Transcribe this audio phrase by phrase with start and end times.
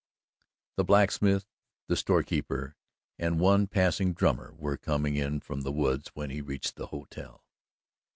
[0.77, 1.45] The blacksmith,
[1.85, 2.75] the storekeeper
[3.19, 7.45] and one passing drummer were coming in from the woods when he reached the hotel.